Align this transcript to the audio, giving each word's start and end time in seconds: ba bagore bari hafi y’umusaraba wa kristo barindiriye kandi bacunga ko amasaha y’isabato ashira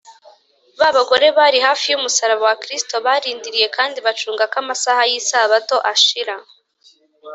ba 0.79 0.89
bagore 0.95 1.27
bari 1.37 1.57
hafi 1.67 1.85
y’umusaraba 1.89 2.43
wa 2.49 2.55
kristo 2.63 2.95
barindiriye 3.05 3.67
kandi 3.77 3.97
bacunga 4.05 4.43
ko 4.51 4.55
amasaha 4.63 5.01
y’isabato 5.11 5.75
ashira 5.91 6.35